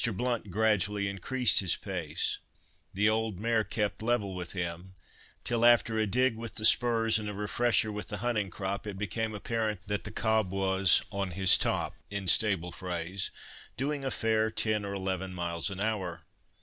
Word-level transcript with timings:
Blount 0.13 0.49
gradually 0.49 1.07
increased 1.07 1.59
his 1.59 1.75
pace—the 1.75 3.07
old 3.07 3.39
mare 3.39 3.63
kept 3.63 4.01
level 4.01 4.33
with 4.33 4.53
him, 4.53 4.95
till 5.43 5.63
after 5.63 5.95
a 5.99 6.07
dig 6.07 6.35
with 6.35 6.55
the 6.55 6.65
spurs, 6.65 7.19
and 7.19 7.29
a 7.29 7.35
refresher 7.35 7.91
with 7.91 8.07
the 8.07 8.17
hunting 8.17 8.49
crop, 8.49 8.87
it 8.87 8.97
became 8.97 9.35
apparent 9.35 9.79
that 9.85 10.03
the 10.03 10.09
cob 10.09 10.51
was 10.51 11.03
"on 11.11 11.29
his 11.29 11.55
top," 11.55 11.93
in 12.09 12.27
stable 12.27 12.71
phrase, 12.71 13.29
doing 13.77 14.03
a 14.03 14.09
fair 14.09 14.49
ten 14.49 14.85
or 14.85 14.95
eleven 14.95 15.35
miles 15.35 15.69
an 15.69 15.79
hour. 15.79 16.23